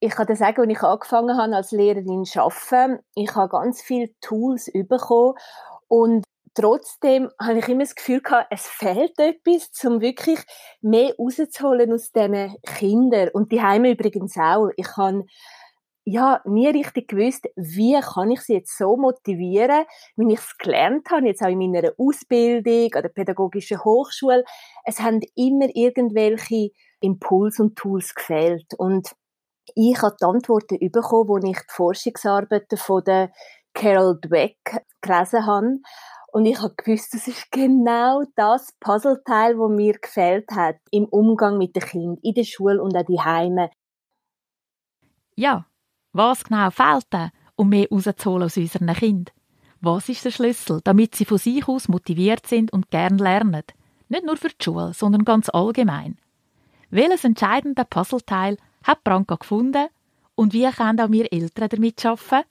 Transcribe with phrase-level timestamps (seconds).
[0.00, 3.82] ich kann dir sagen, als ich angefangen habe als Lehrerin zu arbeiten, ich habe ganz
[3.82, 5.34] viele Tools bekommen
[5.88, 10.40] und trotzdem habe ich immer das Gefühl gehabt, es fehlt etwas, um wirklich
[10.80, 13.28] mehr rauszuholen aus diesen Kindern.
[13.32, 14.70] Und die Heime übrigens auch.
[14.76, 15.24] Ich habe
[16.04, 19.84] ja, nie richtig gewusst, wie kann ich sie jetzt so motivieren,
[20.16, 24.44] wenn ich es gelernt habe, jetzt auch in meiner Ausbildung an der pädagogischen Hochschule.
[24.84, 26.70] Es haben immer irgendwelche
[27.00, 28.74] Impulse und Tools gefehlt.
[28.78, 29.14] Und
[29.74, 33.30] ich habe die Antworten bekommen, als ich die Forschungsarbeiten von der
[33.74, 34.58] Carol Dweck
[35.00, 35.78] gelesen habe.
[36.32, 41.58] Und ich habe gewusst, das ist genau das Puzzleteil, das mir gefällt hat im Umgang
[41.58, 43.70] mit den Kindern, in der Schule und auch die Heime.
[45.34, 45.66] Ja,
[46.12, 49.34] was genau fehlt um mehr rauszuholen aus unseren Kindern?
[49.80, 53.62] Was ist der Schlüssel, damit sie von sich aus motiviert sind und gern lernen?
[54.08, 56.18] Nicht nur für die Schule, sondern ganz allgemein.
[56.90, 59.88] Welches entscheidende Puzzleteil hat Branka gefunden
[60.34, 62.48] und wie können auch wir Eltern damit arbeiten?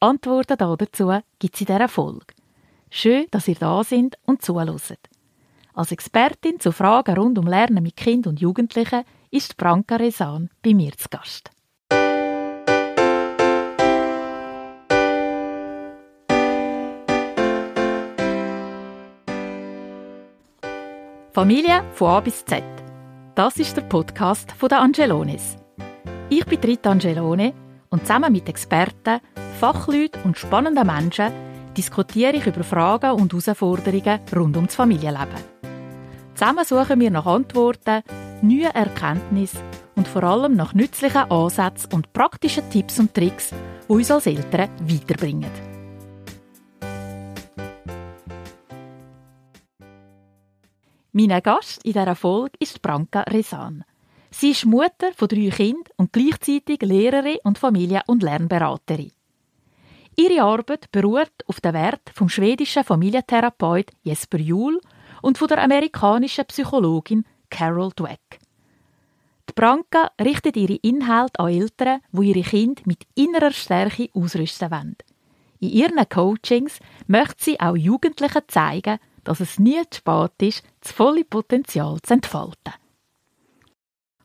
[0.00, 2.34] Antworten dazu gibt es in dieser Folge.
[2.90, 4.98] Schön, dass ihr da sind und zuhört.
[5.74, 10.74] Als Expertin zu Fragen rund um Lernen mit Kind und Jugendlichen ist Branka Resan bei
[10.74, 11.50] mir zu Gast.
[21.32, 22.85] Familie von A bis Z.
[23.36, 25.58] Das ist der Podcast von der Angelones.
[26.30, 27.52] Ich bin Rita Angelone
[27.90, 29.20] und zusammen mit Experten,
[29.60, 31.30] Fachleuten und spannenden Menschen
[31.76, 35.36] diskutiere ich über Fragen und Herausforderungen rund ums Familienleben.
[36.34, 38.02] Zusammen suchen wir nach Antworten,
[38.40, 39.60] neuen Erkenntnissen
[39.96, 44.70] und vor allem nach nützlichen Ansätzen und praktischen Tipps und Tricks, die uns als Eltern
[44.80, 45.75] weiterbringen.
[51.18, 53.84] Mein Gast in dieser Folge ist Branka Resan.
[54.30, 59.12] Sie ist Mutter von drei Kindern und gleichzeitig Lehrerin und Familie- und Lernberaterin.
[60.14, 64.78] Ihre Arbeit beruht auf den Wert vom schwedischen Familientherapeut Jesper Juhl
[65.22, 68.38] und von der amerikanischen Psychologin Carol Dweck.
[69.48, 74.96] Die Branka richtet ihre Inhalte an Eltern, wo ihre Kinder mit innerer Stärke ausrüsten wollen.
[75.60, 80.92] In ihren Coachings möchte sie auch Jugendlichen zeigen, dass es nie zu spät ist, das
[80.92, 82.74] volle Potenzial zu entfalten.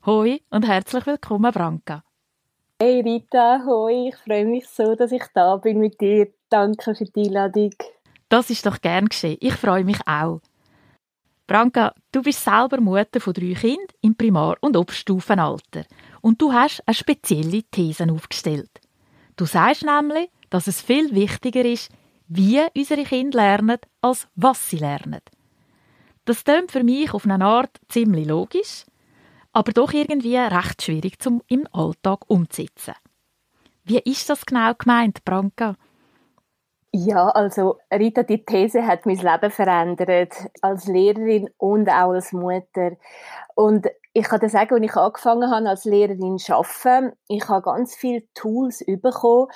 [0.06, 2.03] Hoi und herzlich willkommen, Branka.
[2.79, 6.28] Hey Rita, hoi, ich freue mich so, dass ich da bin mit dir.
[6.50, 7.73] Danke für die Einladung.
[8.29, 9.38] Das ist doch gern geschehen.
[9.40, 10.41] Ich freue mich auch.
[11.47, 15.84] Branka, du bist selber Mutter von drei Kindern im Primar- und Obststufenalter
[16.22, 18.72] und du hast eine spezielle These aufgestellt.
[19.35, 21.91] Du sagst nämlich, dass es viel wichtiger ist,
[22.34, 25.19] wie unsere Kinder lernen, als was sie lernen.
[26.24, 28.86] Das klingt für mich auf eine Art ziemlich logisch,
[29.52, 32.94] aber doch irgendwie recht schwierig zum im Alltag umzusetzen.
[33.84, 35.75] Wie ist das genau gemeint, Branka?
[36.94, 42.91] Ja, also Rita, die These hat mein Leben verändert, als Lehrerin und auch als Mutter.
[43.56, 47.62] Und ich kann dir sagen, als ich angefangen habe als Lehrerin zu arbeiten, ich habe
[47.62, 49.47] ganz viele Tools bekommen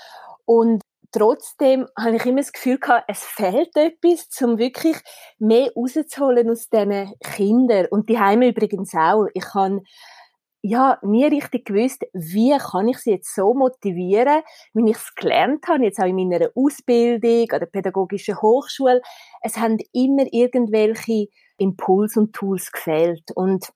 [0.45, 0.81] und
[1.15, 4.97] trotzdem habe ich immer das Gefühl gehabt, es fehlt etwas, um wirklich
[5.39, 7.87] mehr rauszuholen aus diesen Kindern.
[7.89, 9.27] Und die Heime übrigens auch.
[9.33, 9.81] Ich habe
[10.67, 14.41] ja, nie richtig gewusst, wie kann ich sie jetzt so motivieren,
[14.73, 19.01] wenn ich es gelernt habe, jetzt auch in meiner Ausbildung an der pädagogischen Hochschule.
[19.41, 21.27] Es haben immer irgendwelche
[21.59, 23.31] Impulse und Tools gefehlt.
[23.35, 23.67] Und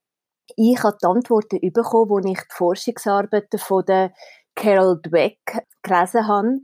[0.55, 4.11] ich habe die Antworten bekommen, als ich die Forschungsarbeiten von der
[4.55, 5.39] Carol Dweck
[5.83, 6.59] gelesen habe.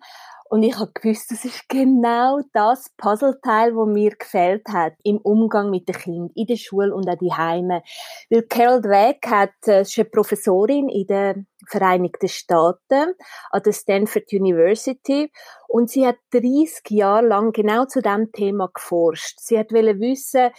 [0.47, 5.71] Und ich habe gewusst, das ist genau das Puzzleteil, das mir gefällt hat im Umgang
[5.71, 7.81] mit den Kindern, in der Schule und auch die Heime.
[8.29, 13.15] Weil Carol Dweck hat, äh, ist eine Professorin in den Vereinigten Staaten
[13.49, 15.31] an der Stanford University
[15.67, 19.39] und sie hat 30 Jahre lang genau zu dem Thema geforscht.
[19.39, 20.51] Sie hat wissen,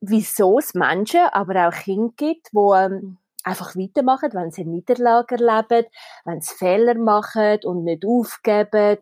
[0.00, 5.86] wieso es Menschen, aber auch Kinder gibt, wo ähm, einfach weitermachen, wenn sie Niederlage erleben,
[6.24, 8.98] wenn sie Fehler machen und nicht aufgeben,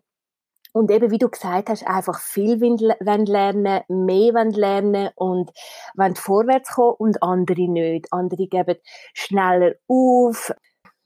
[0.77, 2.61] und eben, wie du gesagt hast, einfach viel
[2.99, 5.51] lernen, mehr lernen und
[5.95, 8.07] wollen vorwärts kommen und andere nicht.
[8.11, 8.77] Andere geben
[9.13, 10.53] schneller auf.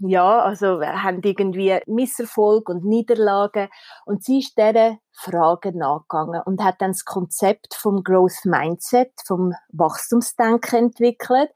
[0.04, 3.70] Ja, also haben irgendwie Misserfolg und Niederlagen.
[4.06, 9.54] Und sie ist dieser Frage nachgegangen und hat dann das Konzept vom Growth Mindset, vom
[9.72, 11.52] Wachstumsdenken entwickelt.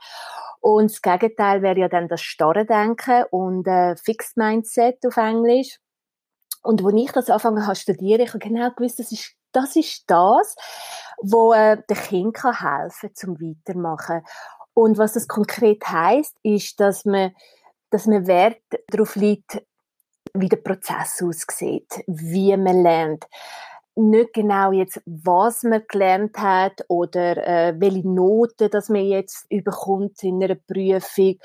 [0.62, 5.80] Und das Gegenteil wäre ja dann das starre Denken und äh, Fixed Mindset auf Englisch.
[6.66, 9.76] Und wo ich das angefangen habe zu studieren, ich habe genau gewusst, das ist das,
[9.76, 10.56] ist das
[11.22, 14.22] wo äh, der Kind kann zum Weitermachen.
[14.74, 17.32] Und was das konkret heißt, ist, dass man
[17.96, 19.62] dass man Wert darauf legt,
[20.34, 23.26] wie der Prozess aussieht, wie man lernt.
[23.96, 30.22] Nicht genau jetzt, was man gelernt hat oder äh, welche Noten das man jetzt überkommt
[30.24, 31.40] in einer Prüfung.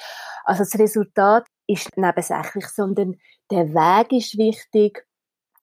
[0.45, 3.15] Also das Resultat ist nebensächlich, sondern
[3.53, 5.07] der Weg ist wichtig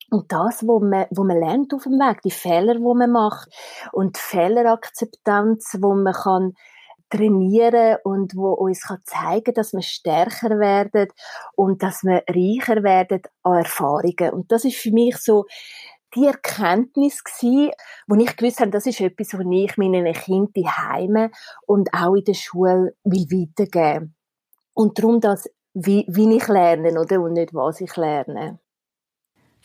[0.09, 3.49] und das, wo man, wo man lernt auf dem Weg, die Fehler, wo man macht
[3.91, 6.53] und die Fehlerakzeptanz, wo man kann
[7.09, 11.07] trainieren und wo uns kann zeigen, dass wir stärker werden
[11.55, 14.31] und dass wir reicher werden an Erfahrungen.
[14.31, 15.45] Und das ist für mich so
[16.15, 17.71] die Erkenntnis gewesen,
[18.07, 21.31] wo ich gewusst habe, das ist etwas, was ich meinen Kindern heime
[21.65, 24.15] und auch in der Schule will weitergeben.
[24.73, 27.21] Und darum das, wie, wie ich lerne, oder?
[27.21, 28.59] Und nicht, was ich lerne.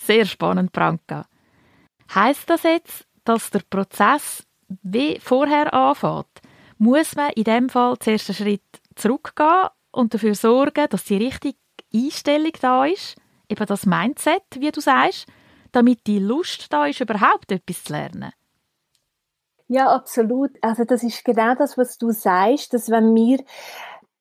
[0.04, 1.26] Sehr spannend, Branka.
[2.12, 4.43] Heißt das jetzt, dass der Prozess
[4.82, 6.40] wie vorher anfängt?
[6.78, 11.58] Muss man in dem Fall zuerst einen Schritt zurückgehen und dafür sorgen, dass die richtige
[11.94, 13.16] Einstellung da ist,
[13.49, 15.26] eben das Mindset, wie du sagst,
[15.70, 18.32] damit die Lust da ist, überhaupt etwas zu lernen?
[19.69, 20.50] Ja, absolut.
[20.62, 23.38] Also das ist genau das, was du sagst, dass wenn wir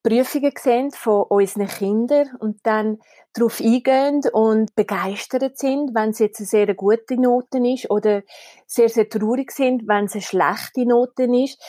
[0.03, 3.00] Prüfungen sehen von unseren Kindern und dann
[3.33, 8.24] darauf eingehen und begeistert sind, wenn es jetzt eine sehr gute Note ist oder
[8.65, 11.62] sehr, sehr traurig sind, wenn es eine schlechte Note ist.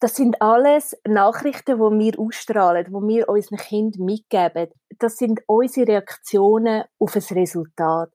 [0.00, 4.68] Das sind alles Nachrichten, die wir ausstrahlen, die wir unseren Kindern mitgeben.
[4.98, 8.10] Das sind unsere Reaktionen auf ein Resultat.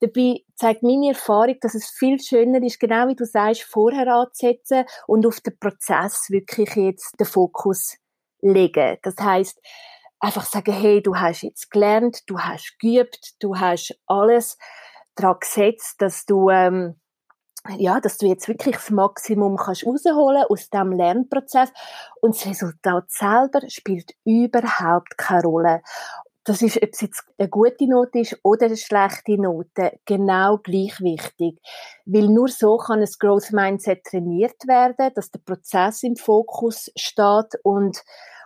[0.00, 4.84] Dabei zeigt meine Erfahrung, dass es viel schöner ist, genau wie du sagst, vorher anzusetzen
[5.06, 7.98] und auf den Prozess wirklich jetzt den Fokus
[8.40, 8.98] legen.
[9.02, 9.60] Das heißt,
[10.20, 14.58] einfach sagen, hey, du hast jetzt gelernt, du hast geübt, du hast alles
[15.14, 17.00] daran gesetzt, dass du ähm,
[17.76, 21.70] ja, dass du jetzt wirklich das Maximum kannst rausholen aus dem Lernprozess
[22.20, 25.82] und das Resultat selber spielt überhaupt keine Rolle.
[26.48, 30.98] Das ist, ob es jetzt eine gute Note ist oder eine schlechte Note, genau gleich
[30.98, 31.60] wichtig.
[32.06, 37.60] Weil nur so kann ein Growth Mindset trainiert werden, dass der Prozess im Fokus steht
[37.62, 38.02] und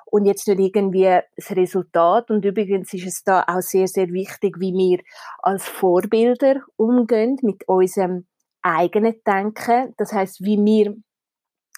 [0.06, 2.31] und jetzt nicht irgendwie das Resultat.
[2.31, 4.99] Und übrigens ist es da auch sehr, sehr wichtig, wie wir
[5.38, 8.26] als Vorbilder umgehen mit unserem
[8.62, 9.94] eigenen Denken.
[9.96, 10.96] Das heißt, wie wir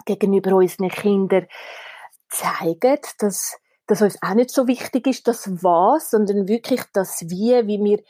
[0.06, 1.46] gegenüber unseren Kindern
[2.28, 3.56] zeigen, dass,
[3.86, 8.02] dass uns auch nicht so wichtig ist, das Was, sondern wirklich das Wie, wie wir,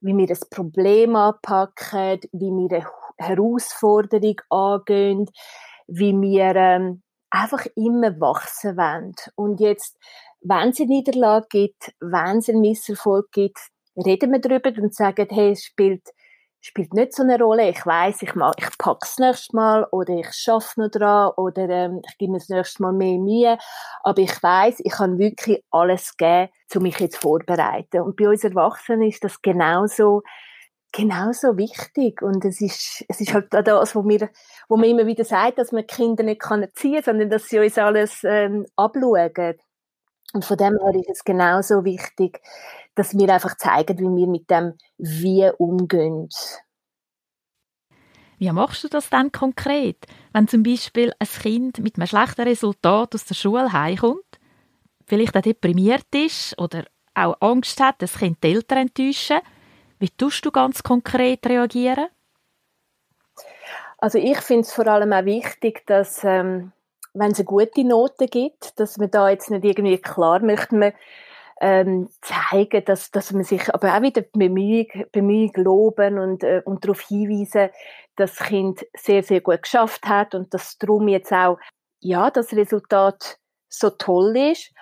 [0.00, 2.86] wie wir das Problem anpacken, wie wir eine
[3.18, 5.30] Herausforderung angehen,
[5.86, 9.14] wie wir ähm, einfach immer wachsen wollen.
[9.34, 9.98] Und jetzt,
[10.40, 13.58] wenn es eine Niederlage gibt, wenn es einen Misserfolg gibt,
[13.96, 16.02] reden wir darüber und sagen, hey, es spielt,
[16.66, 17.70] spielt nicht so eine Rolle.
[17.70, 22.02] Ich weiß, ich, mach, ich pack's nächstes Mal oder ich schaffe noch dran oder ähm,
[22.06, 23.58] ich gebe mir das nächste Mal mehr Mühe.
[24.02, 28.00] Aber ich weiß, ich kann wirklich alles geben, um mich jetzt vorzubereiten.
[28.02, 30.22] Und bei uns Erwachsenen ist das genauso
[30.92, 32.22] genauso wichtig.
[32.22, 34.30] Und es ist, es ist halt das, wo wir,
[34.68, 37.78] wo man immer wieder sagt, dass man Kinder nicht kann ziehen, sondern dass sie uns
[37.78, 39.56] alles ähm, abschauen.
[40.32, 42.40] Und von dem her ist es genauso wichtig,
[42.94, 46.28] dass wir einfach zeigen, wie wir mit dem Wie umgehen.
[48.38, 53.14] Wie machst du das dann konkret, wenn zum Beispiel ein Kind mit einem schlechten Resultat
[53.14, 54.20] aus der Schule heimkommt,
[55.06, 56.84] vielleicht auch deprimiert ist oder
[57.14, 59.40] auch Angst hat, das Kind die Eltern enttäuschen
[59.98, 62.08] wie tust du ganz konkret reagieren?
[63.98, 66.72] Also ich finde es vor allem auch wichtig, dass ähm,
[67.18, 70.92] wenn es eine gute Note gibt, dass man da jetzt nicht irgendwie klar möchte man
[71.60, 76.84] ähm, zeigen, dass, dass man sich aber auch wieder Bemühung, Bemühung loben und, äh, und
[76.84, 77.70] darauf hinweisen,
[78.16, 81.58] dass das Kind sehr, sehr gut geschafft hat und dass darum jetzt auch
[82.00, 84.72] ja, das Resultat so toll ist.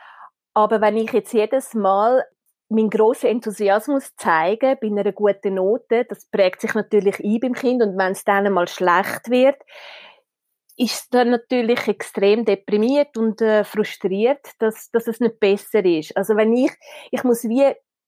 [0.53, 2.25] Aber wenn ich jetzt jedes Mal
[2.69, 7.83] meinen grossen Enthusiasmus zeigen bei einer guten Note, das prägt sich natürlich ein beim Kind
[7.83, 9.57] und wenn es dann mal schlecht wird,
[10.76, 16.16] ist dann natürlich extrem deprimiert und äh, frustriert, dass, dass es nicht besser ist.
[16.16, 16.73] Also wenn ich,
[17.11, 17.62] ich muss wie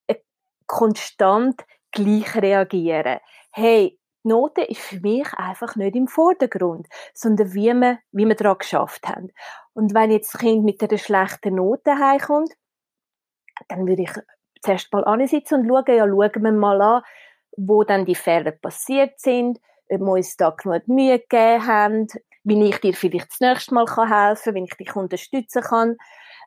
[0.06, 0.16] äh,
[0.66, 3.20] konstant gleich reagieren.
[3.52, 8.34] Hey, die Note ist für mich einfach nicht im Vordergrund, sondern wie wir, wie wir
[8.34, 9.28] daran geschafft haben.
[9.72, 12.50] Und wenn jetzt das Kind mit einer schlechten Note heimkommt,
[13.68, 14.10] dann würde ich
[14.62, 17.02] zuerst mal ansitzen und schauen, ja, schauen wir mal an,
[17.56, 22.06] wo dann die Fehler passiert sind, ob wir uns da genug Mühe gegeben haben,
[22.46, 25.96] wie ich dir vielleicht das nächste Mal helfen kann, wie ich dich unterstützen kann.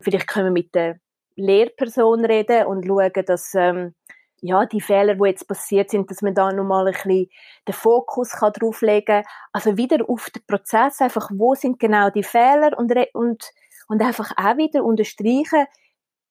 [0.01, 0.97] Vielleicht können wir mit der
[1.35, 3.93] Lehrperson reden und schauen, dass ähm,
[4.41, 7.27] ja, die Fehler, die jetzt passiert sind, dass man da nochmal ein bisschen
[7.67, 9.31] den Fokus kann drauflegen kann.
[9.51, 13.51] Also wieder auf den Prozess, einfach, wo sind genau die Fehler und, und,
[13.89, 15.65] und einfach auch wieder unterstreichen,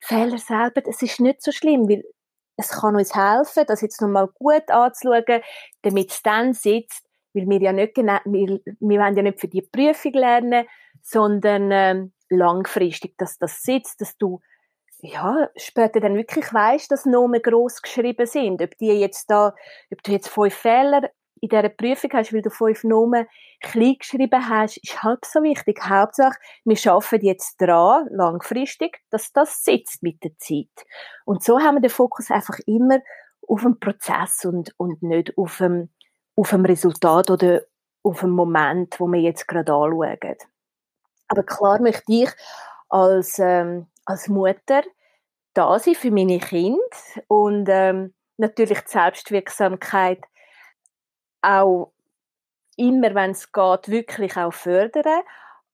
[0.01, 2.05] Fehler selber, es ist nicht so schlimm, weil
[2.57, 5.43] es kann uns helfen, das jetzt nochmal gut anzuschauen,
[5.83, 7.05] damit es dann sitzt,
[7.38, 10.66] weil wir ja nicht genau, wir, wir wollen ja nicht für die Prüfung lernen,
[11.02, 14.40] sondern ähm, langfristig, dass das sitzt, dass du
[15.00, 18.61] ja, später dann wirklich weißt, dass Nomen groß geschrieben sind.
[18.61, 19.54] Ob die jetzt da,
[19.92, 23.26] ob du jetzt fünf Fehler in dieser Prüfung hast, weil du fünf Nomen
[23.61, 25.80] klein geschrieben hast, ist halb so wichtig.
[25.85, 30.87] Hauptsache, wir arbeiten jetzt dran, langfristig, dass das sitzt mit der Zeit.
[31.25, 32.99] Und so haben wir den Fokus einfach immer
[33.47, 35.90] auf den Prozess und, und nicht auf dem,
[36.38, 37.62] auf dem Resultat oder
[38.04, 40.37] auf dem Moment, wo wir jetzt gerade anschauen.
[41.26, 42.30] Aber klar möchte ich
[42.88, 44.83] als, ähm, als Mutter
[45.54, 46.78] da sein für meine Kinder
[47.26, 50.23] und ähm, natürlich die Selbstwirksamkeit
[51.42, 51.92] auch
[52.76, 55.23] immer, wenn es geht, wirklich auch fördern.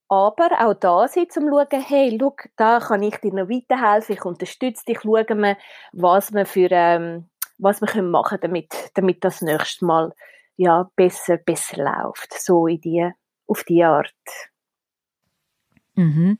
[0.08, 4.14] Aber auch da sein, zum zu schauen, hey, schau, da kann ich dir noch weiterhelfen,
[4.14, 5.56] ich unterstütze dich, schauen wir,
[5.92, 7.28] was wir für, ähm,
[7.58, 10.12] was wir können machen damit, damit das nächste Mal,
[10.56, 12.32] ja, besser, besser läuft.
[12.34, 13.10] So in die,
[13.46, 14.12] auf die Art.
[15.94, 16.38] Mhm.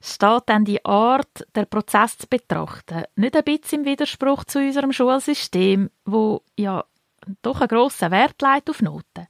[0.00, 4.92] Steht dann die Art, den Prozess zu betrachten, nicht ein bisschen im Widerspruch zu unserem
[4.92, 6.84] Schulsystem, wo ja
[7.40, 9.28] doch einen grossen Wert legt auf Noten?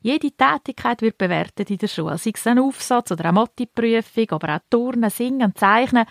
[0.00, 4.56] Jede Tätigkeit wird bewertet in der Schule, sei es ein Aufsatz oder eine Matheprüfung, aber
[4.56, 6.06] auch Turnen, Singen, Zeichnen,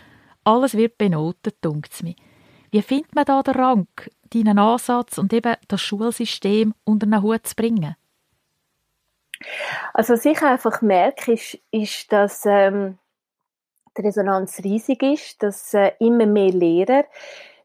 [0.46, 2.16] alles wird benotet, dunkt mir.
[2.72, 3.88] Wie findet man da den Rang,
[4.34, 7.96] deinen Ansatz und eben das Schulsystem unter einen Hut zu bringen?
[9.94, 12.98] Also was ich einfach merke, ist, ist dass ähm,
[13.98, 17.06] die Resonanz riesig ist, dass äh, immer mehr Lehrer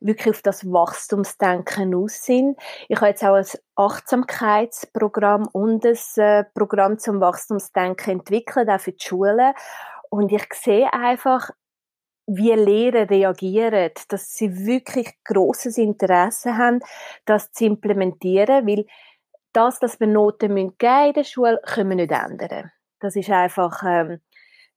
[0.00, 2.56] wirklich auf das Wachstumsdenken aus sind.
[2.88, 8.92] Ich habe jetzt auch ein Achtsamkeitsprogramm und ein äh, Programm zum Wachstumsdenken entwickelt, auch für
[8.92, 9.54] die Schulen.
[10.10, 11.50] Und ich sehe einfach,
[12.28, 16.80] wie Lehrer reagieren, dass sie wirklich großes Interesse haben,
[17.25, 18.85] das zu implementieren, weil
[19.52, 22.70] das, dass wir Noten geben in der Schule, können wir nicht ändern.
[23.00, 24.20] Das ist einfach ähm,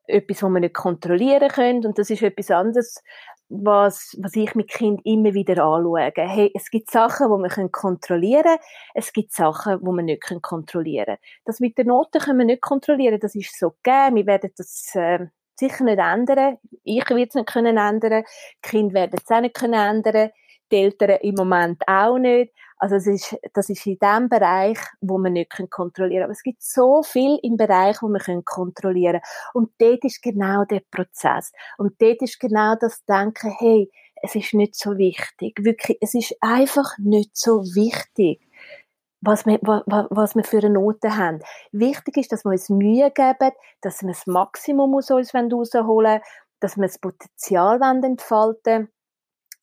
[0.07, 3.03] etwas, was wir nicht kontrollieren können und das ist etwas anderes,
[3.49, 6.11] was, was ich mit Kind immer wieder anschaue.
[6.15, 8.59] Hey, es gibt Sachen, die wir kontrollieren können,
[8.93, 11.17] es gibt Sachen, die wir nicht kontrollieren können.
[11.43, 14.95] Das mit den Noten können wir nicht kontrollieren, das ist so gegeben, wir werden das
[14.95, 15.27] äh,
[15.61, 18.23] sicher nicht ändern, ich werde es nicht können ändern,
[18.63, 20.31] die Kinder werden es auch nicht können ändern,
[20.71, 22.53] die Eltern im Moment auch nicht.
[22.77, 26.23] Also es ist, das ist in dem Bereich, wo man nicht kontrollieren können.
[26.23, 29.53] Aber es gibt so viel im Bereich, wo man kontrollieren können.
[29.53, 31.51] Und dort ist genau der Prozess.
[31.77, 33.91] Und dort ist genau das Denken, hey,
[34.23, 35.63] es ist nicht so wichtig.
[35.63, 38.41] Wirklich, es ist einfach nicht so wichtig
[39.21, 41.39] was wir, was, was wir für eine Note haben.
[41.71, 43.51] Wichtig ist, dass wir uns Mühe geben,
[43.81, 46.21] dass wir das Maximum aus uns rausholen wollen,
[46.59, 48.89] dass wir das Potenzial entfalten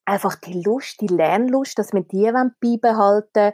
[0.09, 3.53] einfach die Lust, die Lernlust, dass wir die beibehalten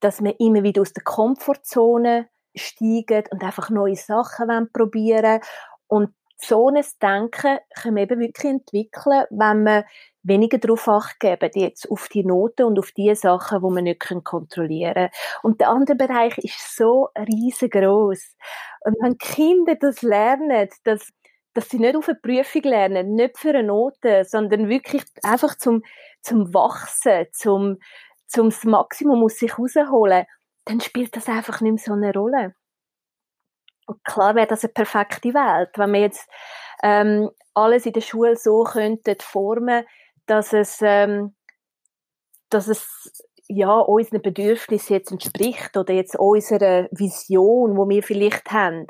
[0.00, 5.40] dass wir immer wieder aus der Komfortzone steigen und einfach neue Sachen probieren
[5.88, 9.84] und so ein Denken können wir eben wirklich entwickeln, wenn wir
[10.26, 14.24] weniger darauf acht geben, jetzt auf die Noten und auf die Sachen, die wir nicht
[14.24, 15.10] kontrollieren können.
[15.42, 18.36] Und der andere Bereich ist so riesengroß.
[18.84, 21.12] Und wenn Kinder das lernen, dass
[21.56, 25.82] dass sie nicht auf eine Prüfung lernen, nicht für eine Note, sondern wirklich einfach zum,
[26.20, 27.78] zum Wachsen, zum,
[28.26, 30.26] zum das Maximum aus sich herausholen,
[30.66, 32.54] dann spielt das einfach nicht mehr so eine Rolle.
[33.86, 36.28] Und klar wäre das eine perfekte Welt, wenn wir jetzt
[36.82, 39.86] ähm, alles in der Schule so könnten formen,
[40.26, 41.34] dass es, ähm,
[42.50, 43.12] dass es
[43.48, 48.86] ja, unseren Bedürfnissen jetzt entspricht oder jetzt unserer Vision, wo wir vielleicht haben.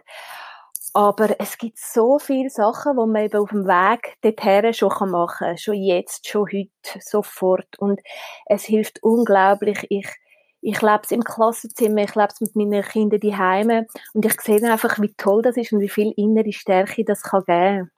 [0.95, 5.47] Aber es gibt so viele Sachen, die man eben auf dem Weg dorthin schon machen
[5.47, 5.59] kann.
[5.59, 7.79] Schon jetzt, schon heute, sofort.
[7.79, 8.01] Und
[8.47, 9.87] es hilft unglaublich.
[9.91, 10.09] Ich,
[10.63, 14.73] ich lebe es im Klassenzimmer, ich lebe es mit meinen Kindern daheim und ich sehe
[14.73, 17.91] einfach, wie toll das ist und wie viel innere Stärke das kann geben.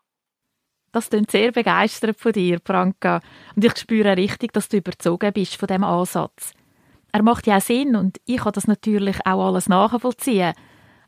[0.92, 3.20] Das klingt sehr begeistert von dir, Branka.
[3.54, 6.52] Und ich spüre richtig, dass du überzogen bist von dem Ansatz.
[7.12, 10.54] Er macht ja auch Sinn und ich kann das natürlich auch alles nachvollziehen.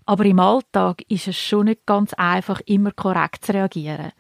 [0.06, 4.12] Aber im Alltag ist es schon nicht ganz einfach, immer korrekt zu reagieren.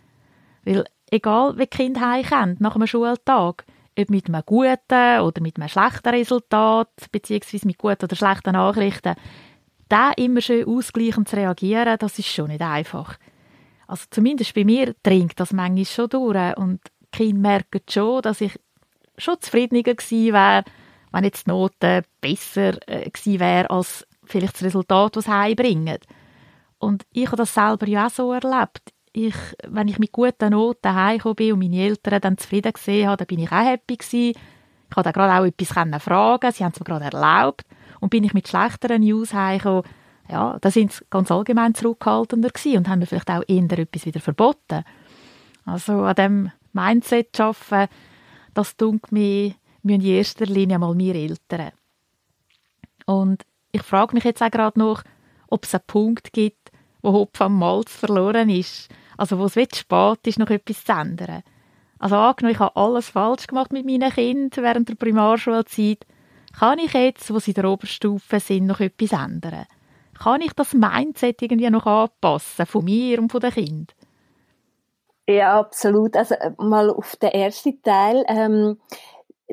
[0.64, 3.64] Weil egal wie Kinder heimkommen nach einem Schultag,
[3.98, 9.14] ob mit einem guten oder mit einem schlechten Resultat, beziehungsweise mit guten oder schlechten Nachrichten,
[9.88, 13.18] da immer schön ausgleichend zu reagieren, das ist schon nicht einfach.
[13.90, 16.80] Also zumindest bei mir dringt das manchmal schon durch und
[17.12, 18.56] die Kinder merken schon, dass ich
[19.18, 20.62] schon zufriedener gewesen wäre,
[21.10, 25.98] wenn jetzt die Note besser äh, gewesen wäre als vielleicht das Resultat, das sie.
[26.78, 28.92] Und ich habe das selber ja auch so erlebt.
[29.12, 29.34] ich,
[29.66, 33.26] wenn ich mit guten Noten heimgekommen bin und meine Eltern dann zufrieden gesehen haben, dann
[33.26, 34.38] bin ich auch happy gewesen.
[34.88, 37.64] Ich konnte gerade auch etwas fragen, sie haben es mir gerade erlaubt.
[37.98, 39.82] Und bin ich mit schlechteren News heimgekommen,
[40.30, 44.06] ja, da sind sie ganz allgemein zurückhaltender gewesen und haben mir vielleicht auch eher etwas
[44.06, 44.84] wieder verboten.
[45.64, 47.92] Also an dem Mindset arbeiten,
[48.54, 51.72] das tut mir in erster Linie mal mir Eltern.
[53.06, 55.02] Und ich frage mich jetzt auch gerade noch,
[55.48, 56.70] ob es einen Punkt gibt,
[57.02, 58.88] wo Hopf am Malz verloren ist.
[59.16, 61.42] Also wo es zu spät ist, noch etwas zu ändern.
[61.98, 66.06] Also angenommen, ich habe alles falsch gemacht mit meinen Kindern während der Primarschulzeit.
[66.58, 69.66] Kann ich jetzt, wo sie in der Oberstufe sind, noch etwas ändern?
[70.20, 73.86] Kann ich das Mindset irgendwie noch anpassen, von mir und von den Kindern?
[75.26, 76.14] Ja, absolut.
[76.14, 78.24] Also mal auf den ersten Teil.
[78.28, 78.78] Ähm,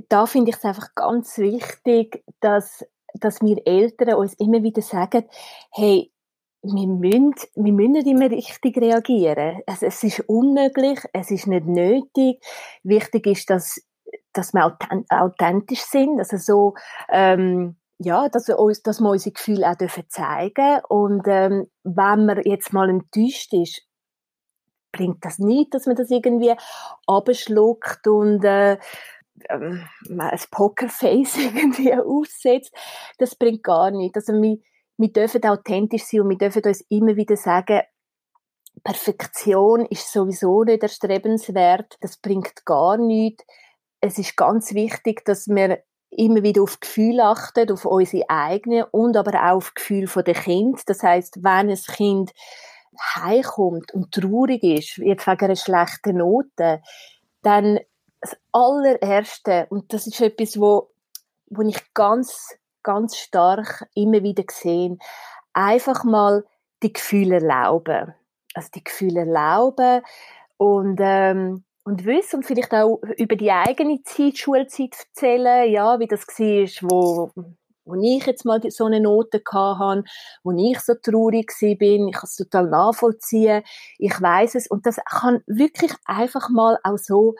[0.09, 5.23] da finde ich es einfach ganz wichtig, dass, dass wir Eltern uns immer wieder sagen,
[5.71, 6.11] hey,
[6.63, 9.61] wir müssen, wir müssen nicht immer richtig reagieren.
[9.67, 12.43] Also es ist unmöglich, es ist nicht nötig.
[12.83, 13.81] Wichtig ist, dass,
[14.33, 14.77] dass wir
[15.09, 16.73] authentisch sind, also so,
[17.09, 22.25] ähm, ja, dass wir uns, dass wir unsere Gefühle auch dürfen zeigen und ähm, wenn
[22.25, 23.81] man jetzt mal enttäuscht ist,
[24.91, 26.53] bringt das nicht, dass man das irgendwie
[27.07, 28.77] abschluckt und äh,
[29.49, 32.73] ähm, ein Pokerface irgendwie aussetzt.
[33.17, 34.17] Das bringt gar nichts.
[34.17, 34.57] Also wir,
[34.97, 37.81] wir dürfen authentisch sein und wir dürfen uns immer wieder sagen,
[38.83, 43.43] Perfektion ist sowieso nicht erstrebenswert, das bringt gar nichts.
[44.01, 49.17] Es ist ganz wichtig, dass wir immer wieder auf Gefühl achten, auf unsere eigenen und
[49.17, 50.81] aber auch auf Gefühl der Kind.
[50.87, 52.33] Das heißt, wenn ein Kind
[53.15, 56.81] heimkommt und traurig ist, jetzt wegen einer schlechten Note,
[57.41, 57.79] dann
[58.21, 60.89] das allererste, und das ist etwas, wo,
[61.47, 64.97] wo ich ganz, ganz stark immer wieder sehe,
[65.53, 66.45] einfach mal
[66.83, 68.13] die Gefühle erlauben.
[68.53, 70.01] Also die Gefühle erlauben
[70.57, 76.07] und, ähm, und wissen und vielleicht auch über die eigene Zeit, Schulzeit erzählen, ja, wie
[76.07, 77.31] das war, wo,
[77.85, 80.03] wo ich jetzt mal so eine Note hatte,
[80.43, 83.63] wo ich so traurig bin, ich kann es total nachvollziehen,
[83.99, 84.67] ich weiß es.
[84.67, 87.35] Und das kann wirklich einfach mal auch so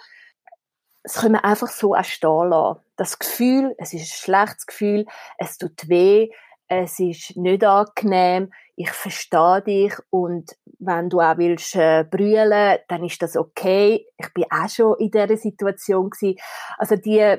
[1.04, 2.80] das können wir einfach so auch stehen lassen.
[2.96, 5.06] Das Gefühl, es ist ein schlechtes Gefühl,
[5.38, 6.30] es tut weh,
[6.68, 13.04] es ist nicht angenehm, ich verstehe dich und wenn du auch willst äh, brüllen, dann
[13.04, 14.06] ist das okay.
[14.18, 16.38] Ich bin auch schon in dieser Situation gewesen.
[16.78, 17.38] Also die,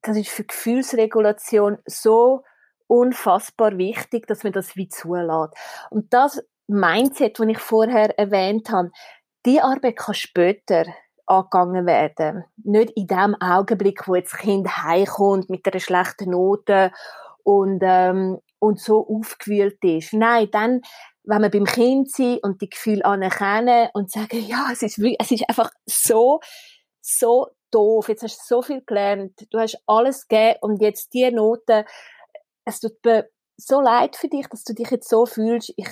[0.00, 2.44] das ist für Gefühlsregulation so
[2.86, 5.52] unfassbar wichtig, dass man das wie zulässt.
[5.90, 8.90] Und das Mindset, das ich vorher erwähnt habe,
[9.44, 10.86] die Arbeit kann später
[11.26, 12.44] angegangen werden.
[12.56, 16.90] Nicht in dem Augenblick, wo jetzt das Kind heimkommt mit einer schlechten Note
[17.58, 20.12] und, ähm, und so aufgewühlt ist.
[20.12, 20.80] Nein, dann,
[21.24, 25.30] wenn wir beim Kind sind und die Gefühle anerkennen und sagen, ja, es ist, es
[25.30, 26.40] ist einfach so,
[27.00, 31.30] so doof, jetzt hast du so viel gelernt, du hast alles gegeben und jetzt die
[31.30, 31.84] Note,
[32.64, 35.88] es tut mir so leid für dich, dass du dich jetzt so fühlst, ich,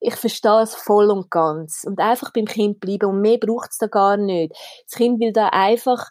[0.00, 1.84] ich verstehe es voll und ganz.
[1.84, 3.10] Und einfach beim Kind bleiben.
[3.10, 4.52] Und mehr braucht es da gar nicht.
[4.86, 6.10] Das Kind will da einfach,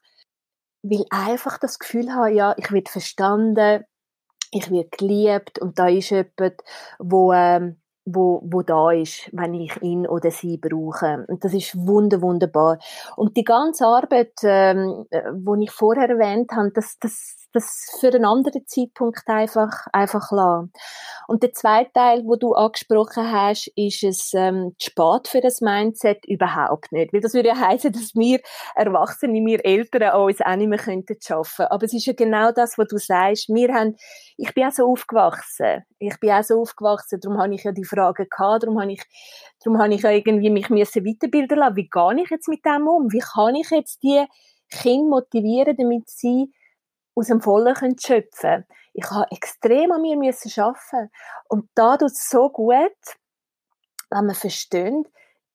[0.83, 3.83] will einfach das Gefühl haben, ja, ich werde verstanden,
[4.51, 6.61] ich werde geliebt und da ist jemand,
[6.99, 11.25] wo, ähm, wo, wo da ist, wenn ich ihn oder sie brauche.
[11.27, 12.77] Und das ist wunder, wunderbar.
[13.15, 18.07] Und die ganze Arbeit, ähm, äh, wo ich vorher erwähnt habe, das, das das für
[18.07, 20.71] einen anderen Zeitpunkt einfach, einfach lassen.
[21.27, 26.25] Und der zweite Teil, wo du angesprochen hast, ist es ähm, spät für das Mindset
[26.25, 27.13] überhaupt nicht.
[27.13, 28.39] Weil das würde ja heißen, dass wir
[28.75, 31.65] Erwachsene, wir Eltern uns auch nicht mehr könnten schaffen.
[31.67, 33.49] Aber es ist ja genau das, was du sagst.
[33.49, 33.95] Wir haben,
[34.37, 35.83] ich bin auch so aufgewachsen.
[35.97, 39.01] Ich bin auch so aufgewachsen, darum habe ich ja die Fragen gehabt, darum habe ich,
[39.63, 41.75] darum habe ich ja irgendwie mich müssen weiterbilden lassen.
[41.77, 43.11] Wie gehe ich jetzt mit dem um?
[43.11, 44.25] Wie kann ich jetzt die
[44.69, 46.51] Kinder motivieren, damit sie
[47.15, 51.09] aus dem Vollen können schöpfen Ich habe extrem an mir müssen arbeiten.
[51.47, 52.91] Und da tut es so gut,
[54.09, 55.07] wenn man versteht,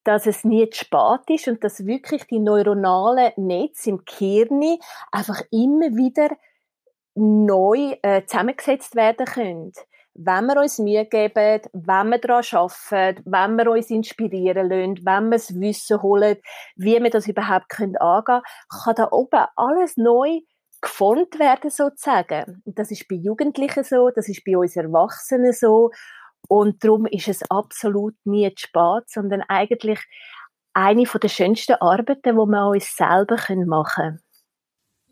[0.04, 4.78] dass es nie zu spät ist und dass wirklich die neuronalen Netze im Gehirn
[5.12, 6.30] einfach immer wieder
[7.14, 9.72] neu äh, zusammengesetzt werden können.
[10.14, 15.28] Wenn wir uns Mühe geben, wenn wir daran arbeiten, wenn wir uns inspirieren lassen, wenn
[15.28, 16.38] wir das Wissen holen,
[16.76, 20.40] wie wir das überhaupt angehen können, kann da oben alles neu
[20.80, 22.62] geformt werden sozusagen.
[22.64, 25.90] Und das ist bei Jugendlichen so, das ist bei uns Erwachsenen so.
[26.48, 30.00] Und darum ist es absolut nie zu spät, sondern eigentlich
[30.72, 34.20] eine der schönsten Arbeiten, die wir uns selber machen können.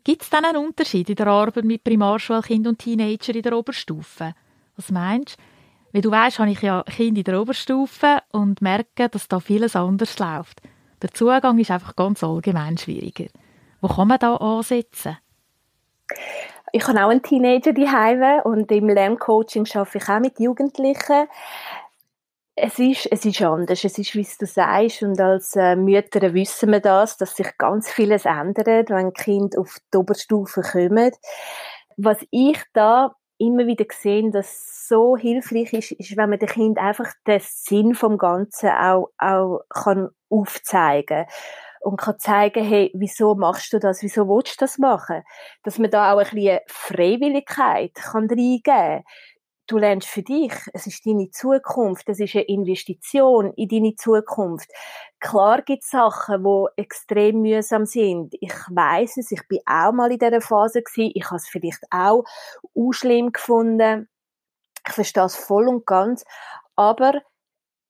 [0.03, 4.33] Gibt es dann einen Unterschied in der Arbeit mit Primarschulkindern und Teenagern in der Oberstufe?
[4.75, 5.43] Was meinst du?
[5.91, 9.75] Wie du weißt, habe ich ja Kinder in der Oberstufe und merke, dass da vieles
[9.75, 10.61] anders läuft.
[11.01, 13.27] Der Zugang ist einfach ganz allgemein schwieriger.
[13.81, 15.17] Wo kann man da ansetzen?
[16.71, 21.27] Ich habe auch einen Teenager daheim und im Lerncoaching arbeite ich auch mit Jugendlichen.
[22.55, 23.83] Es ist, es ist anders.
[23.83, 25.01] Es ist, wie du sagst.
[25.01, 29.77] Und als äh, Mütter wissen wir das, dass sich ganz vieles ändert, wenn Kinder auf
[29.93, 31.11] die Oberstufe kommen.
[31.97, 36.77] Was ich da immer wieder sehe, dass so hilfreich ist, ist, wenn man dem Kind
[36.77, 41.25] einfach den Sinn vom Ganzen auch, auch kann aufzeigen
[41.81, 45.23] und kann zeigen, hey, wieso machst du das, wieso willst du das machen?
[45.63, 49.03] Dass man da auch ein bisschen Freiwilligkeit kann reingeben kann
[49.69, 54.69] du lernst für dich, es ist deine Zukunft, es ist eine Investition in deine Zukunft.
[55.19, 58.33] Klar gibt es Sachen, die extrem mühsam sind.
[58.41, 61.11] Ich weiß es, ich bin auch mal in dieser Phase gewesen.
[61.13, 62.23] Ich habe es vielleicht auch
[62.91, 64.09] schlimm gefunden.
[64.87, 66.23] Ich verstehe es voll und ganz.
[66.75, 67.21] Aber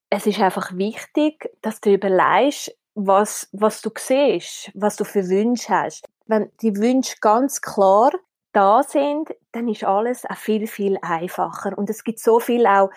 [0.09, 5.69] es ist einfach wichtig, dass du überlegst, was, was du siehst, was du für Wünsche
[5.69, 6.05] hast.
[6.27, 8.11] Wenn die Wünsche ganz klar
[8.51, 11.77] da sind, dann ist alles auch viel, viel einfacher.
[11.77, 12.89] Und es gibt so viel auch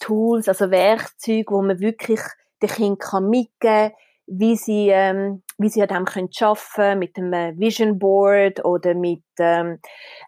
[0.00, 2.20] Tools, also Werkzeuge, wo man wirklich
[2.62, 3.92] den Kindern mitgeben kann,
[4.26, 9.24] wie sie, ähm, wie sie an dem können arbeiten mit dem Vision Board oder mit,
[9.38, 9.80] ähm,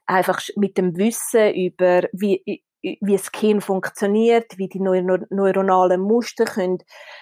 [0.07, 6.79] einfach mit dem Wissen über, wie, wie das Kind funktioniert, wie die neuronalen Muster können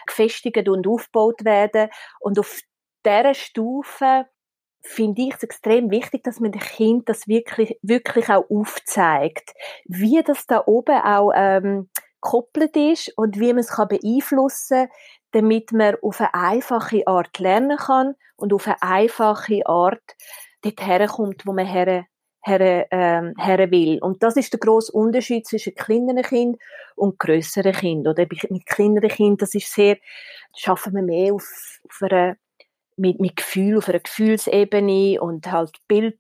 [0.07, 1.91] gefestigt und aufgebaut werden.
[2.21, 2.61] Und auf
[3.05, 4.27] dieser Stufe
[4.83, 9.53] finde ich es extrem wichtig, dass man dem Kind das wirklich, wirklich auch aufzeigt,
[9.87, 11.91] wie das da oben auch ähm,
[12.21, 14.89] gekoppelt ist und wie man es kann beeinflussen
[15.33, 20.03] damit man auf eine einfache Art lernen kann und auf eine einfache Art
[20.63, 22.07] dort herkommt, wo man her,
[22.43, 23.99] her, ähm, her will.
[24.01, 26.61] Und das ist der grosse Unterschied zwischen kleineren Kindern
[26.97, 28.13] und grösseren Kindern.
[28.13, 29.99] Oder mit kleineren Kindern, das ist sehr,
[30.57, 32.37] schaffen wir mehr auf, auf einer
[32.97, 36.19] mit, mit Gefühl, auf einer Gefühlsebene und halt Bild,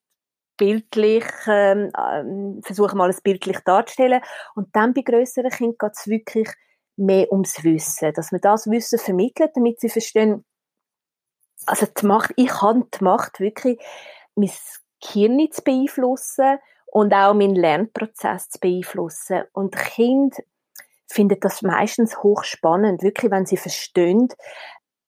[0.57, 4.21] bildlich, ähm, ähm, versuche mal es bildlich darzustellen.
[4.55, 6.49] Und dann bei grösseren Kindern geht es wirklich
[6.97, 10.45] mehr ums Wissen, dass man das Wissen vermittelt, damit sie verstehen,
[11.67, 13.79] also die Macht, ich kann die Macht wirklich,
[14.35, 14.51] mein
[15.01, 19.43] Gehirn zu beeinflussen und auch meinen Lernprozess zu beeinflussen.
[19.53, 20.35] Und Kind
[21.07, 24.29] findet das meistens hochspannend, wirklich, wenn sie verstehen,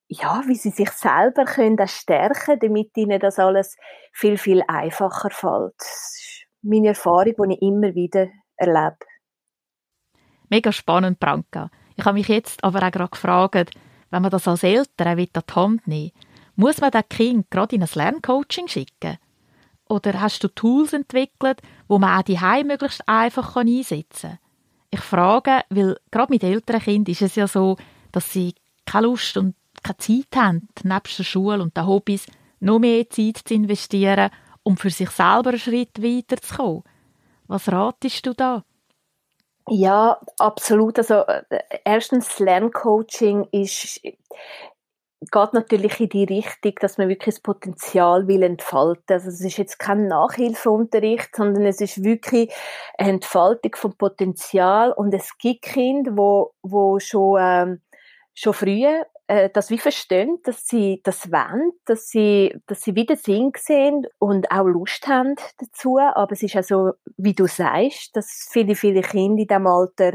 [0.09, 3.77] ja, wie sie sich selber können stärken damit ihnen das alles
[4.13, 5.75] viel, viel einfacher fällt.
[5.79, 8.99] Das ist meine Erfahrung, die ich immer wieder erlebe.
[10.49, 11.71] Mega spannend, Branka.
[11.97, 13.71] Ich habe mich jetzt aber auch gerade gefragt,
[14.11, 16.11] wenn man das als Eltern will an die Hand nehmen
[16.61, 19.17] muss man das Kind gerade in ein Lerncoaching schicken?
[19.91, 24.39] Oder hast du Tools entwickelt, wo man auch die Heim möglichst einfach einsetzen kann?
[24.93, 27.77] Ich frage, weil gerade mit älteren Kindern ist es ja so,
[28.13, 28.55] dass sie
[28.87, 32.27] keine Lust und keine Zeit haben, nebst der Schule und den Hobbys
[32.61, 34.31] noch mehr Zeit zu investieren,
[34.63, 36.85] um für sich selber einen Schritt weiterzukommen.
[37.49, 38.65] Was ratest du da?
[39.69, 40.99] Ja, absolut.
[40.99, 41.43] Also äh,
[41.85, 44.01] erstens Lerncoaching ist
[45.21, 49.05] geht natürlich in die Richtung, dass man wirklich das Potenzial will entfalten.
[49.15, 52.53] Also es ist jetzt kein Nachhilfeunterricht, sondern es ist wirklich
[52.97, 57.81] eine Entfaltung vom Potenzial und es gibt Kinder, wo wo schon ähm,
[58.35, 58.87] schon früh
[59.31, 64.07] äh, das wie verstehen, dass sie das wollen, dass sie, dass sie wieder Sinn sehen
[64.19, 65.99] und auch Lust haben dazu.
[65.99, 70.15] Aber es ist auch so, wie du sagst, dass viele, viele Kinder in diesem Alter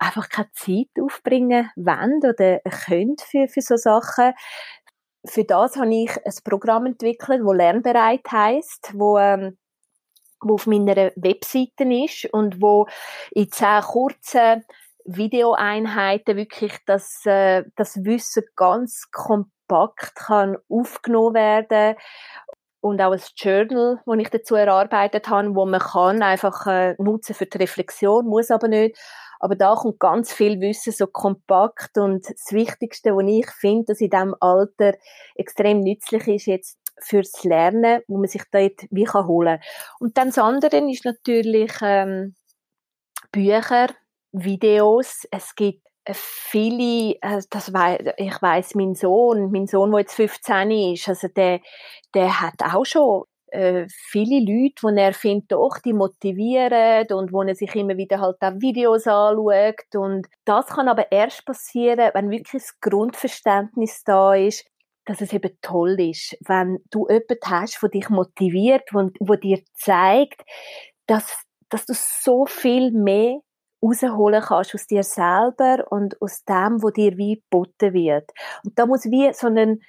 [0.00, 4.32] einfach keine Zeit aufbringen wollen oder können für, für so Sachen.
[5.24, 9.58] Für das habe ich ein Programm entwickelt, wo Lernbereit heißt, wo ähm,
[10.42, 12.86] wo auf meiner Webseite ist und wo
[13.32, 14.64] in zehn kurzen
[15.04, 21.96] Videoeinheiten wirklich das, äh, das Wissen ganz kompakt kann aufgenommen werden
[22.80, 27.34] und auch ein Journal, das ich dazu erarbeitet habe, wo man kann einfach äh, nutzen
[27.34, 28.98] für die Reflexion, muss aber nicht.
[29.38, 34.00] Aber da kommt ganz viel Wissen so kompakt und das Wichtigste, was ich finde, dass
[34.00, 34.94] in diesem Alter
[35.34, 39.60] extrem nützlich ist jetzt fürs Lernen, wo man sich dort wie kann holen.
[39.98, 42.34] Und dann das andere ist natürlich ähm,
[43.32, 43.88] Bücher,
[44.32, 45.26] Videos.
[45.30, 50.14] Es gibt äh, viele, äh, das wei ich weiß, mein Sohn, mein Sohn, der jetzt
[50.14, 51.60] 15 ist, also der,
[52.14, 57.42] der hat auch schon äh, viele Leute, die er findet, doch, die motivieren und wo
[57.42, 59.94] er sich immer wieder halt auch Videos anschaut.
[59.94, 64.66] Und das kann aber erst passieren, wenn wirklich das Grundverständnis da ist,
[65.04, 69.60] dass es eben toll ist, wenn du jemanden hast, der dich motiviert, wo, wo dir
[69.74, 70.42] zeigt,
[71.06, 73.40] dass, dass du so viel mehr
[73.82, 78.30] rausholen kannst aus dir selber und aus dem, wo dir wie geboten wird.
[78.64, 79.80] Und da muss wie so ein,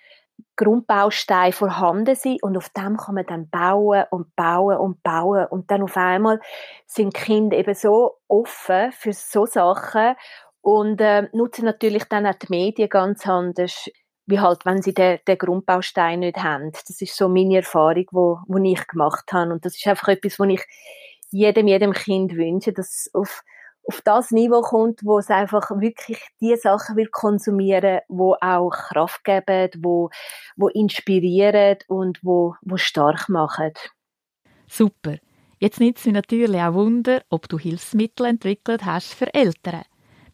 [0.56, 5.72] Grundbausteine vorhanden sind und auf dem kann man dann bauen und bauen und bauen und
[5.72, 6.40] dann auf einmal
[6.86, 10.16] sind Kinder eben so offen für so Sachen
[10.62, 13.90] und äh, nutzen natürlich dann auch die Medien ganz anders,
[14.26, 16.72] wie halt, wenn sie den, den Grundbaustein nicht haben.
[16.72, 20.40] Das ist so meine Erfahrung, wo, wo ich gemacht habe und das ist einfach etwas,
[20.40, 20.64] wo ich
[21.32, 23.42] jedem, jedem Kind wünsche, dass auf
[23.88, 29.24] auf das Niveau kommt, wo es einfach wirklich die Sachen will konsumieren, wo auch Kraft
[29.24, 30.10] geben, wo,
[30.56, 33.74] wo inspirieren und wo, wo stark machen.
[34.68, 35.18] Super.
[35.60, 39.84] Jetzt nimmt es mich natürlich auch Wunder, ob du Hilfsmittel entwickelt hast für Eltern,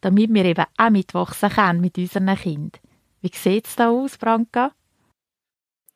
[0.00, 2.80] damit wir eben auch mitwachsen können mit unseren Kindern.
[3.20, 4.72] Wie sieht es da aus, Branka?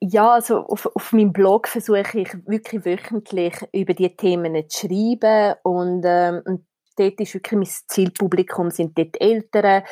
[0.01, 5.55] Ja, also auf, auf meinem Blog versuche ich wirklich wöchentlich über die Themen zu schreiben
[5.63, 6.67] und, ähm, und
[6.99, 9.83] dort ist wirklich mein Zielpublikum, sind dort Eltern.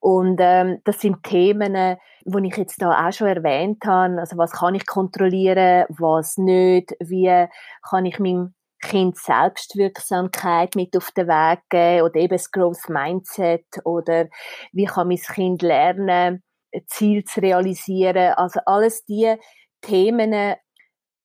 [0.00, 4.52] Und ähm, das sind Themen, die ich jetzt da auch schon erwähnt habe, also was
[4.52, 7.46] kann ich kontrollieren, was nicht, wie
[7.88, 13.64] kann ich meinem Kind Selbstwirksamkeit mit auf den Weg geben oder eben das Growth Mindset?
[13.84, 14.26] Oder
[14.72, 16.42] wie kann mein Kind lernen,
[16.86, 19.34] Ziel zu realisieren, also alles die
[19.80, 20.54] Themen,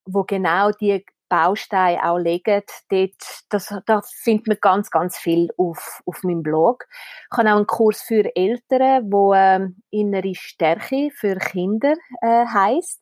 [0.05, 3.15] wo genau die Bausteine auch legen, dort,
[3.49, 6.85] das, da findet man ganz, ganz viel auf, auf meinem Blog.
[7.31, 13.01] Ich habe auch einen Kurs für Eltern, wo ähm, innere Stärke für Kinder äh, heißt.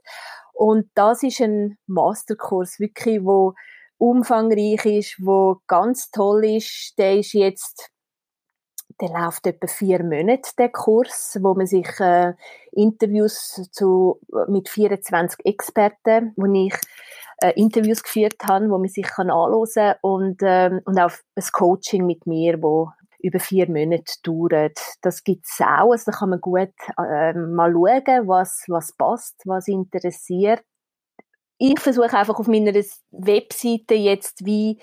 [0.53, 3.53] Und das ist ein Masterkurs, wirklich, wo
[3.97, 6.93] umfangreich ist, wo ganz toll ist.
[6.97, 7.91] Der ist jetzt
[9.01, 12.33] der läuft etwa vier Monate, der Kurs, wo man sich äh,
[12.71, 16.75] Interviews zu, mit 24 Experten, wo ich
[17.41, 22.05] äh, Interviews geführt habe, wo man sich kann anhören und ähm, und auch ein Coaching
[22.05, 22.89] mit mir, wo
[23.23, 24.79] über vier Monate dauert.
[25.01, 25.91] Das gibt's auch.
[25.91, 30.63] Also da kann man gut äh, mal schauen, was, was passt, was interessiert.
[31.57, 32.73] Ich versuche einfach auf meiner
[33.11, 34.79] Webseite jetzt wie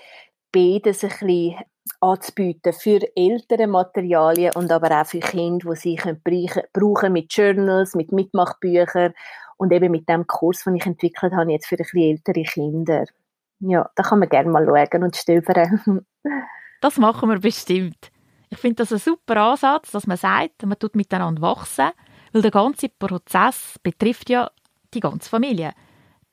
[0.51, 1.55] beides ein bisschen
[1.99, 5.99] anzubieten für ältere Materialien und aber auch für Kinder, die sie
[6.71, 9.13] brauchen mit Journals, mit Mitmachbüchern
[9.59, 13.05] und eben mit dem Kurs, den ich entwickelt habe, jetzt für ein bisschen ältere Kinder.
[13.59, 16.05] Ja, da kann man gerne mal schauen und stöbern.
[16.81, 18.09] das machen wir bestimmt.
[18.49, 21.89] Ich finde das ein super Ansatz, dass man sagt, man tut miteinander wachsen,
[22.31, 24.49] weil der ganze Prozess betrifft ja
[24.93, 25.73] die ganze Familie.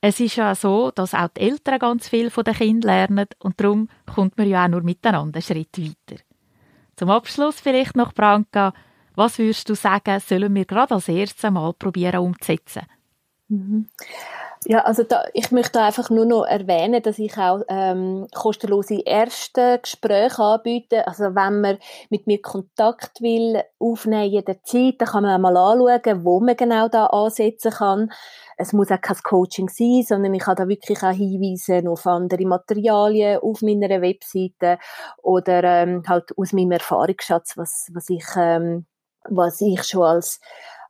[0.00, 3.60] Es ist ja so, dass auch die Eltern ganz viel von den Kindern lernen und
[3.60, 6.22] darum kommt man ja auch nur miteinander einen Schritt weiter.
[6.94, 8.72] Zum Abschluss vielleicht noch, Branka,
[9.16, 12.82] was würdest du sagen, sollen wir gerade als erstes mal probieren umzusetzen?
[13.48, 13.88] Mhm.
[14.64, 19.78] Ja, also da, ich möchte einfach nur noch erwähnen, dass ich auch ähm, kostenlose erste
[19.80, 21.06] Gespräche anbiete.
[21.06, 21.78] Also wenn man
[22.10, 26.88] mit mir Kontakt will aufnehmen jederzeit, dann kann man auch mal anschauen, wo man genau
[26.88, 28.10] da ansetzen kann.
[28.56, 32.46] Es muss auch kein Coaching sein, sondern ich habe da wirklich auch Hinweise auf andere
[32.46, 34.78] Materialien auf meiner Webseite
[35.22, 38.86] oder ähm, halt aus meinem Erfahrungsschatz, was, was ich ähm,
[39.28, 40.40] was ich schon als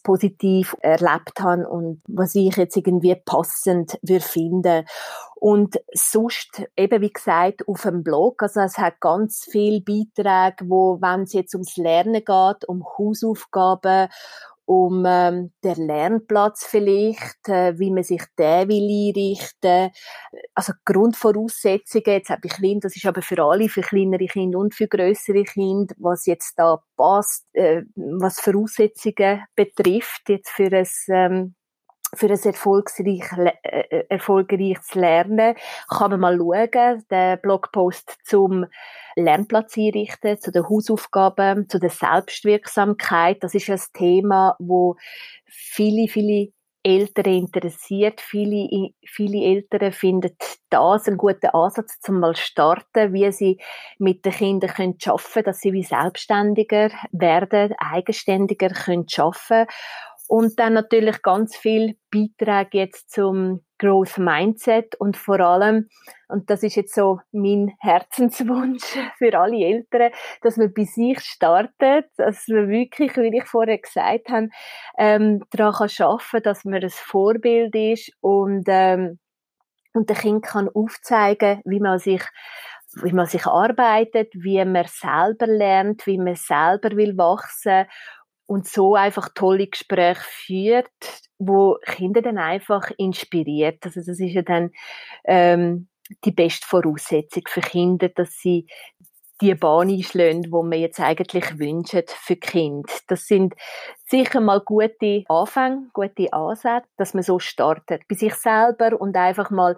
[0.07, 4.85] positiv erlebt habe und was ich jetzt irgendwie passend würde finden.
[5.35, 11.01] Und sonst, eben wie gesagt, auf dem Blog, also es hat ganz viele Beiträge, wo,
[11.01, 14.09] wenn es jetzt ums Lernen geht, um Hausaufgaben,
[14.67, 19.91] um ähm, der Lernplatz vielleicht, äh, wie man sich den will einrichten.
[20.55, 24.75] Also Grundvoraussetzungen, jetzt habe ich Kinder, das ist aber für alle, für kleinere Kinder und
[24.75, 31.55] für größere Kinder, was jetzt da passt, äh, was Voraussetzungen betrifft, jetzt für ein ähm,
[32.17, 35.55] für ein erfolgreich, äh, äh, erfolgreiches Lernen
[35.89, 38.67] kann man mal schauen, den Blogpost zum
[39.17, 43.43] Lernplatz einrichten, zu den Hausaufgaben, zu der Selbstwirksamkeit.
[43.43, 44.97] Das ist ein Thema, wo
[45.47, 46.49] viele, viele
[46.87, 48.21] Eltern interessiert.
[48.21, 50.37] Viele, viele Eltern finden
[50.71, 53.59] das einen guten Ansatz, zum mal starten, wie sie
[53.99, 59.67] mit den Kindern können schaffen, dass sie wie selbstständiger werden, eigenständiger können schaffen
[60.29, 65.89] und dann natürlich ganz viel Beiträge jetzt zum Growth Mindset und vor allem,
[66.29, 68.83] und das ist jetzt so mein Herzenswunsch
[69.19, 70.13] für alle Eltern,
[70.43, 74.49] dass man bei sich startet, dass man wirklich, wie ich vorher gesagt habe,
[74.99, 79.19] ähm, daran kann arbeiten, dass man ein Vorbild ist und, ähm,
[79.93, 82.23] und der Kind kann aufzeigen, wie man sich
[83.03, 87.85] wie man sich arbeitet, wie man selber lernt, wie man selber will wachsen
[88.47, 90.91] und so einfach tolle Gespräche führt,
[91.39, 93.85] wo Kinder dann einfach inspiriert.
[93.85, 94.71] Also das ist ja dann
[95.25, 95.89] ähm,
[96.25, 98.67] die beste Voraussetzung für Kinder, dass sie
[99.41, 102.91] die Bahn einschlagen, die wir jetzt eigentlich wünschen für Kind.
[103.09, 103.55] Das sind
[104.09, 108.03] sicher mal gute Anfänge, gute Ansätze, dass man so startet.
[108.09, 109.77] Bei sich selber und einfach mal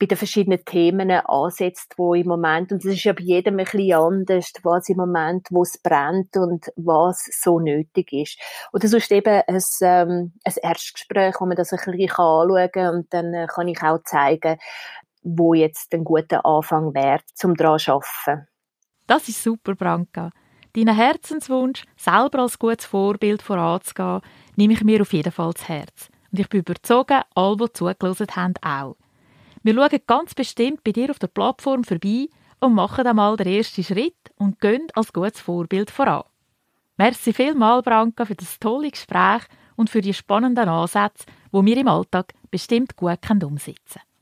[0.00, 3.64] bei den verschiedenen Themen ansetzt, wo im Moment, und es ist ja bei jedem ein
[3.64, 8.40] bisschen anders, was im Moment, wo es brennt und was so nötig ist.
[8.72, 13.14] Oder sonst eben ein, ähm, ein Erstgespräch, wo man das ein bisschen anschauen kann und
[13.14, 14.58] dann äh, kann ich auch zeigen,
[15.22, 18.48] wo jetzt ein guter Anfang wäre, zum daran zu arbeiten.
[19.06, 20.30] Das ist super, Branka.
[20.72, 24.20] Deinen Herzenswunsch, selber als gutes Vorbild voranzugehen,
[24.56, 26.10] nehme ich mir auf jeden Fall zu Herz.
[26.32, 28.96] Und ich bin überzeugt, alle, die zugelassen haben, auch.
[29.62, 32.28] Wir schauen ganz bestimmt bei dir auf der Plattform vorbei
[32.60, 36.24] und machen einmal den ersten Schritt und gehen als gutes Vorbild voran.
[36.98, 39.42] Merci vielmals, Branka, für das tolle Gespräch
[39.76, 44.15] und für die spannenden Ansätze, die wir im Alltag bestimmt gut umsetzen können.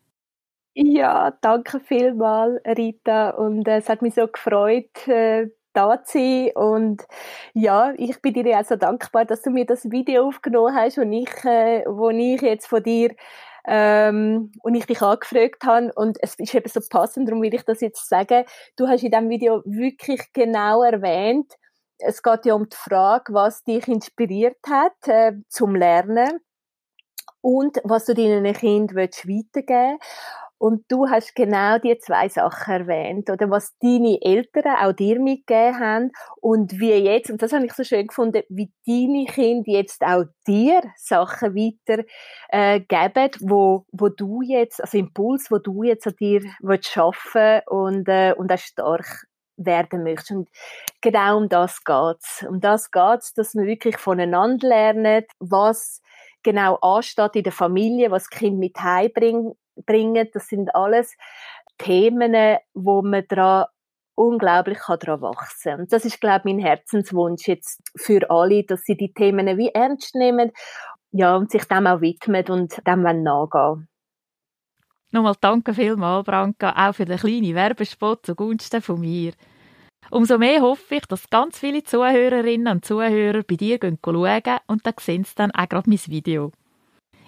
[0.77, 3.31] Ja, danke vielmals, Rita.
[3.31, 6.51] Und äh, es hat mich so gefreut, äh, da zu sein.
[6.57, 7.03] Und
[7.53, 11.03] ja, ich bin dir auch so dankbar, dass du mir das Video aufgenommen hast, wo
[11.03, 13.15] ich, äh, wo ich jetzt von dir
[13.67, 17.63] ähm, und ich dich angefragt habe und es ist eben so passend, darum will ich
[17.65, 18.45] das jetzt sagen.
[18.77, 21.53] Du hast in diesem Video wirklich genau erwähnt,
[21.99, 26.41] es geht ja um die Frage, was dich inspiriert hat äh, zum Lernen
[27.41, 30.44] und was du deinen Kindern weitergeben willst.
[30.65, 35.79] Und du hast genau die zwei Sachen erwähnt, oder was deine Eltern auch dir mitgegeben
[35.79, 40.01] haben und wie jetzt, und das habe ich so schön gefunden, wie deine Kinder jetzt
[40.01, 42.05] auch dir Sachen weiter
[42.49, 42.81] äh,
[43.41, 48.33] wo, wo du jetzt, also Impuls, wo du jetzt an dir willst schaffen und, äh,
[48.35, 49.27] und auch stark
[49.59, 50.31] werden möchtest.
[50.31, 50.49] Und
[51.03, 52.43] genau um das geht's.
[52.49, 56.01] Um das geht's, dass man wirklich voneinander lernt, was
[56.43, 60.29] genau ansteht in der Familie, was das Kind mit heimbringt, bringen.
[60.33, 61.17] Das sind alles
[61.79, 63.67] Themen, wo man daran
[64.17, 65.81] unglaublich daran wachsen kann.
[65.81, 69.71] Und das ist, glaube ich, mein Herzenswunsch jetzt für alle, dass sie die Themen wie
[69.71, 70.53] ernst nehmen
[71.11, 73.89] ja, und sich dem auch widmen und dem nachgehen
[75.13, 79.33] Nochmal danke vielmals, Branka, auch für den kleinen Werbespot zugunsten von mir.
[80.11, 83.99] Umso mehr hoffe ich, dass ganz viele Zuhörerinnen und Zuhörer bei dir schauen
[84.67, 86.51] und dann sehen sie dann auch gerade mein Video.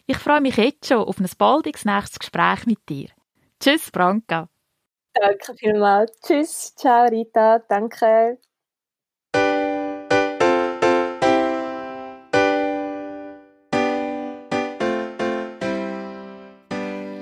[0.09, 3.09] Ich freue mich jetzt schon auf ein baldiges nächstes Gespräch mit dir.
[3.59, 4.49] Tschüss, Branka.
[5.13, 6.21] Danke vielmals.
[6.21, 8.39] Tschüss, ciao Rita, danke.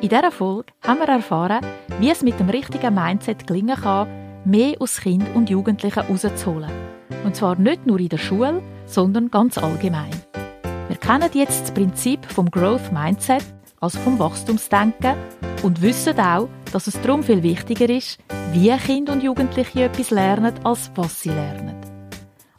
[0.03, 1.64] In dieser Folge haben wir erfahren,
[1.99, 6.70] wie es mit dem richtigen Mindset gelingen kann, mehr aus Kind und Jugendlichen herauszuholen.
[7.25, 10.23] Und zwar nicht nur in der Schule, sondern ganz allgemein.
[10.94, 13.42] Wir kennen jetzt das Prinzip vom Growth Mindset,
[13.80, 15.16] also vom Wachstumsdenken,
[15.64, 18.20] und wissen auch, dass es darum viel wichtiger ist,
[18.52, 21.74] wie Kinder und Jugendliche etwas lernen, als was sie lernen.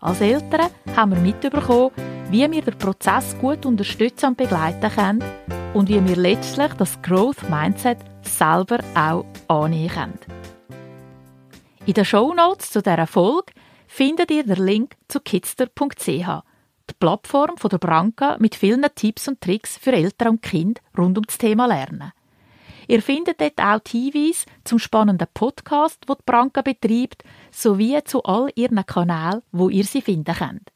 [0.01, 0.67] Als Eltern
[0.97, 1.91] haben wir mitbekommen,
[2.29, 5.23] wie wir den Prozess gut unterstützen und begleiten können
[5.73, 10.19] und wie wir letztlich das Growth Mindset selber auch annehmen können.
[11.85, 13.53] In den Show Notes zu dieser Folge
[13.87, 16.43] findet ihr den Link zu kidster.ch
[16.89, 21.17] die Plattform von der Branca mit vielen Tipps und Tricks für Eltern und Kinder rund
[21.17, 22.11] um das Thema Lernen.
[22.87, 28.49] Ihr findet dort auch Hinweise zum spannenden Podcast, wo die Branca betreibt, sowie zu all
[28.55, 30.71] ihren Kanälen, wo ihr sie finden könnt.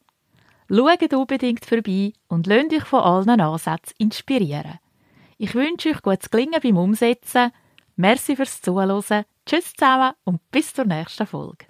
[0.68, 4.78] Schaut unbedingt vorbei und lasst euch von allen Ansätzen inspirieren.
[5.38, 7.50] Ich wünsche euch gutes Gelingen beim Umsetzen.
[7.96, 9.24] Merci fürs Zuhören.
[9.46, 11.69] Tschüss zusammen und bis zur nächsten Folge.